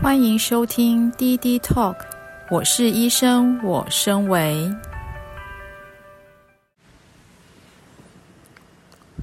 [0.00, 1.96] 欢迎收听滴滴 Talk，
[2.50, 4.72] 我是医生，我身为。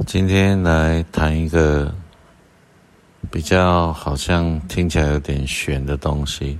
[0.05, 1.95] 今天来谈一个
[3.31, 6.59] 比较好像听起来有点悬的东西。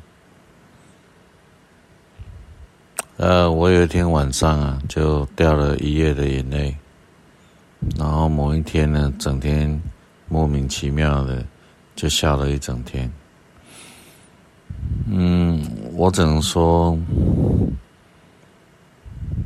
[3.18, 6.74] 呃，我有一天晚上啊，就掉了一夜的眼泪，
[7.98, 9.82] 然后某一天呢，整天
[10.30, 11.46] 莫名其妙的
[11.98, 13.12] 就笑了一整天。
[15.08, 16.98] 嗯，我只能说，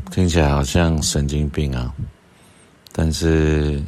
[0.09, 1.93] 听起来好像神经病啊。
[2.93, 3.83] 但是，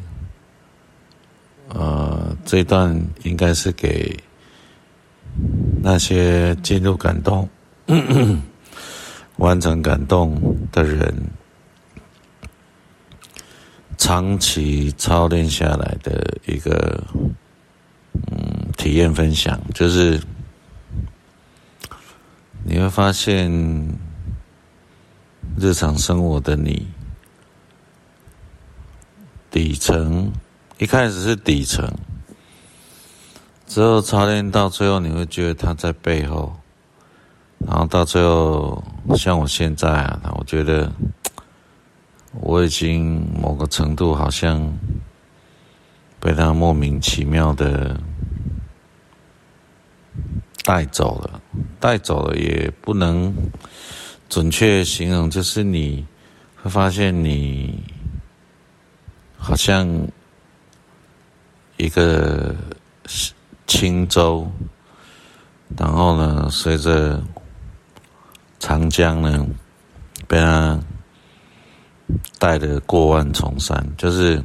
[1.70, 2.93] 呃，这段
[3.23, 4.13] 应该是给
[5.81, 7.48] 那些进入感动、
[9.38, 10.38] 完成感动
[10.73, 11.15] 的人，
[13.98, 17.01] 长期操练下来的一个
[18.13, 20.20] 嗯体验分享，就是。
[22.71, 23.51] 你会发现，
[25.57, 26.87] 日常生活的你，
[29.51, 30.32] 底层
[30.77, 31.85] 一开始是底层，
[33.68, 36.55] 之后操练到最后，你会觉得他在背后，
[37.57, 38.81] 然后到最后，
[39.18, 40.90] 像我现在啊，我觉得
[42.40, 44.74] 我已经某个程度好像
[46.21, 47.99] 被他莫名其妙的。
[50.63, 51.41] 带走了，
[51.82, 53.35] 带走了也不能
[54.29, 56.05] 准确形容，就是你
[56.62, 57.84] 会发现你
[59.35, 59.90] 好像
[61.77, 62.55] 一个
[63.65, 64.50] 轻舟，
[65.75, 67.22] 然后呢，随着
[68.59, 69.44] 长江呢
[70.28, 70.79] 被他
[72.38, 74.40] 带得过万重山，就是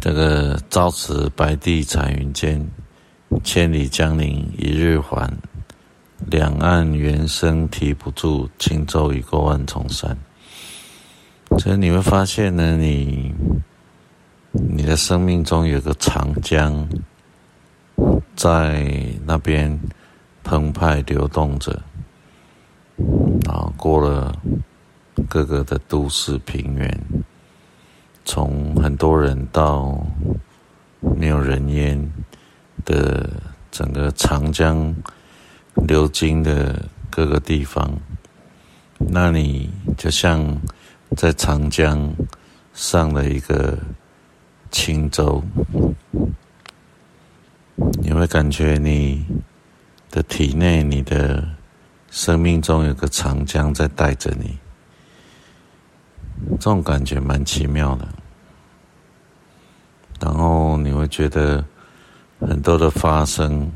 [0.00, 2.70] 这个朝辞白帝彩云间。
[3.42, 5.30] 千里江陵一日还，
[6.26, 10.16] 两岸猿声啼不住，轻舟已过万重山。
[11.58, 13.34] 所以你会发现呢，你
[14.52, 16.88] 你的生命中有个长江
[18.34, 18.86] 在
[19.24, 19.78] 那边
[20.42, 21.80] 澎湃流动着，
[23.44, 24.34] 然后过了
[25.28, 27.00] 各个的都市平原，
[28.24, 30.00] 从很多人到
[31.00, 32.12] 没有人烟。
[32.86, 33.28] 的
[33.70, 34.94] 整个长江
[35.86, 37.92] 流经的各个地方，
[38.96, 40.58] 那你就像
[41.16, 42.14] 在长江
[42.72, 43.76] 上了一个
[44.70, 45.42] 轻舟，
[48.00, 49.26] 你会感觉你
[50.10, 51.46] 的体内、你的
[52.10, 54.56] 生命中有个长江在带着你，
[56.52, 58.08] 这种感觉蛮奇妙的。
[60.20, 61.64] 然后你会觉得。
[62.40, 63.70] 很多的发生，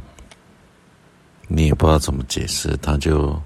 [1.48, 3.40] 你也不知道怎么解释，它就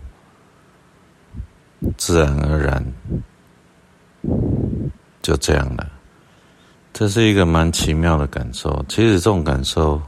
[1.97, 2.84] 自然而然
[5.22, 5.91] 就这样了。
[6.92, 8.84] 这是一个蛮奇妙的感受。
[8.88, 10.00] 其实这种感受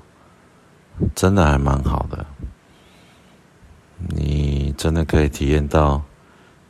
[1.15, 2.25] 真的还蛮好的，
[3.99, 6.03] 你真的可以体验到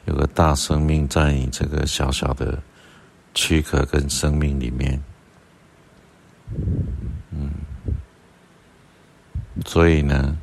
[0.07, 2.59] 有个大生命在你这个小小的
[3.35, 5.03] 躯壳跟生命里面。
[7.31, 7.51] 嗯
[9.65, 10.37] 所以呢，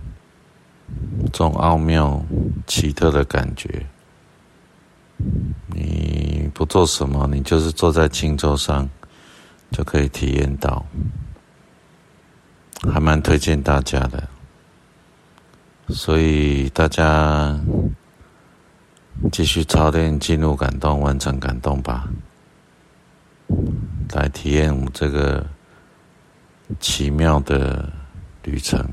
[1.25, 2.25] 这种奥妙、
[2.66, 3.85] 奇特的感觉，
[5.68, 8.90] 你不做什么，你就是坐在轻舟上，
[9.72, 10.84] 就可以体验到，
[12.91, 14.28] 还蛮推荐大家的。
[15.90, 17.59] 所以大家
[19.31, 22.09] 继续操练，进入感动，完成感动吧，
[24.13, 25.45] 来体验我们这个
[26.80, 27.88] 奇妙的。
[28.45, 28.85] 旅程。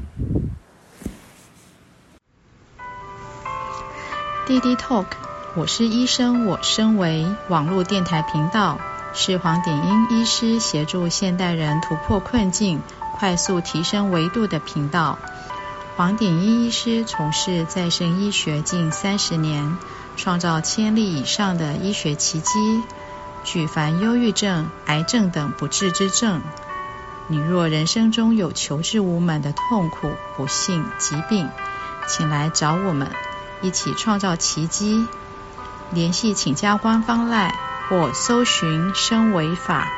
[4.50, 5.06] 滴滴 Talk，
[5.54, 8.80] 我是医生，我身为网络电台频道，
[9.14, 12.82] 是黄典英医师协助现代人突破困境、
[13.16, 15.20] 快速提升维度的频道。
[15.94, 19.76] 黄典英医师从事再生医学近三十年，
[20.16, 22.82] 创造千例以上的医学奇迹，
[23.44, 26.42] 举凡忧郁症、癌症等不治之症。
[27.28, 31.48] 你若人生中有求治无门的痛苦、不幸、疾病，
[32.08, 33.12] 请来找我们，
[33.62, 35.08] 一起创造奇迹。
[35.92, 37.52] 联系请加官方赖
[37.88, 39.88] 或搜寻“身为法”，